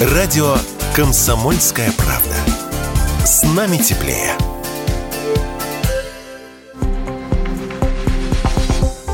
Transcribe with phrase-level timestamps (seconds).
[0.00, 0.56] Радио
[0.96, 2.34] «Комсомольская правда».
[3.22, 4.34] С нами теплее.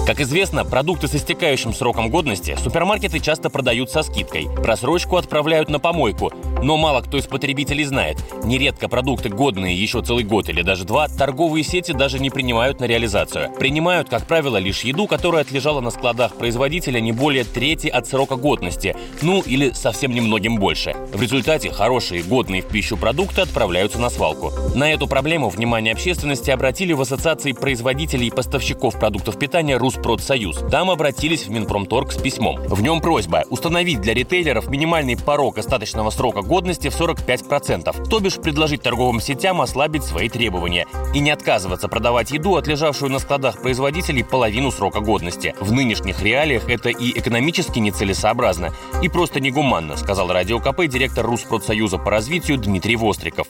[0.07, 4.47] Как известно, продукты с истекающим сроком годности супермаркеты часто продают со скидкой.
[4.63, 6.33] Просрочку отправляют на помойку.
[6.63, 8.17] Но мало кто из потребителей знает.
[8.45, 12.85] Нередко продукты, годные еще целый год или даже два, торговые сети даже не принимают на
[12.85, 13.51] реализацию.
[13.59, 18.37] Принимают, как правило, лишь еду, которая отлежала на складах производителя не более трети от срока
[18.37, 18.95] годности.
[19.23, 20.95] Ну, или совсем немногим больше.
[21.13, 24.53] В результате хорошие, годные в пищу продукты отправляются на свалку.
[24.77, 30.59] На эту проблему внимание общественности обратили в Ассоциации производителей и поставщиков продуктов питания «Рус Продсоюз.
[30.71, 32.57] Там обратились в Минпромторг с письмом.
[32.57, 38.37] В нем просьба установить для ритейлеров минимальный порог остаточного срока годности в 45%, то бишь
[38.37, 44.25] предложить торговым сетям ослабить свои требования и не отказываться продавать еду, отлежавшую на складах производителей
[44.25, 45.55] половину срока годности.
[45.61, 51.99] В нынешних реалиях это и экономически нецелесообразно, и просто негуманно, сказал Радио КП директор Руспродсоюза
[51.99, 53.47] по развитию Дмитрий Востриков.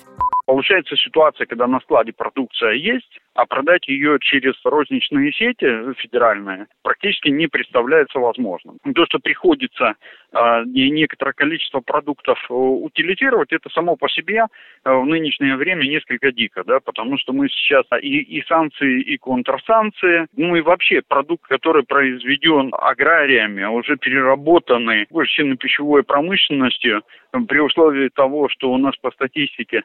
[0.56, 7.28] Получается ситуация, когда на складе продукция есть, а продать ее через розничные сети федеральные практически
[7.28, 8.78] не представляется возможным.
[8.94, 9.96] То, что приходится
[10.32, 14.46] э, некоторое количество продуктов э, утилизировать, это само по себе
[14.84, 19.18] э, в нынешнее время несколько дико, да, потому что мы сейчас и, и санкции, и
[19.18, 27.02] контрсанкции, ну и вообще продукт, который произведен аграриями, уже переработанный пищевой промышленностью,
[27.44, 29.82] при условии того, что у нас по статистике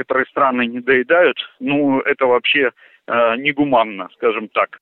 [0.00, 2.72] некоторые страны не доедают, ну это вообще
[3.06, 4.78] э, негуманно, скажем так.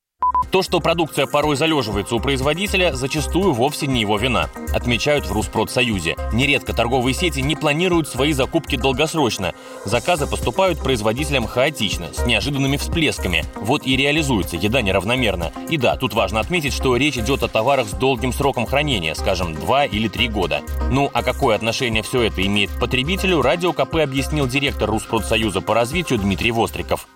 [0.51, 6.15] То, что продукция порой залеживается у производителя, зачастую вовсе не его вина, отмечают в Руспродсоюзе.
[6.33, 9.53] Нередко торговые сети не планируют свои закупки долгосрочно.
[9.85, 13.45] Заказы поступают производителям хаотично, с неожиданными всплесками.
[13.61, 15.51] Вот и реализуется еда неравномерно.
[15.69, 19.53] И да, тут важно отметить, что речь идет о товарах с долгим сроком хранения, скажем,
[19.53, 20.61] 2 или 3 года.
[20.89, 25.75] Ну, а какое отношение все это имеет к потребителю, Радио КП объяснил директор Руспродсоюза по
[25.75, 27.07] развитию Дмитрий Востриков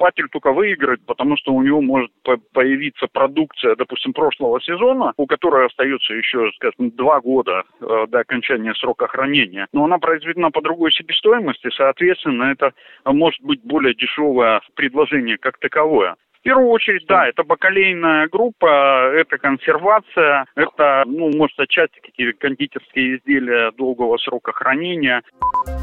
[0.00, 2.10] покупатель только выиграет, потому что у него может
[2.52, 8.74] появиться продукция, допустим, прошлого сезона, у которой остается еще, скажем, два года э, до окончания
[8.74, 9.66] срока хранения.
[9.72, 12.72] Но она произведена по другой себестоимости, соответственно, это
[13.04, 16.16] может быть более дешевое предложение как таковое.
[16.40, 23.18] В первую очередь, да, это бакалейная группа, это консервация, это, ну, может, отчасти какие-то кондитерские
[23.18, 25.20] изделия долгого срока хранения.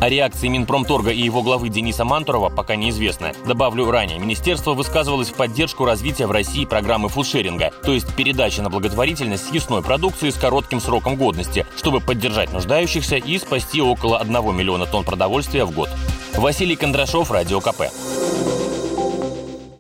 [0.02, 3.34] О реакции Минпромторга и его главы Дениса Мантурова пока неизвестно.
[3.48, 8.72] Добавлю ранее, министерство высказывалось в поддержку развития в России программы фудшеринга, то есть передачи на
[8.72, 14.88] благотворительность съестной продукции с коротким сроком годности, чтобы поддержать нуждающихся и спасти около 1 миллиона
[14.88, 15.90] тонн продовольствия в год.
[16.36, 17.94] Василий Кондрашов, Радио КП.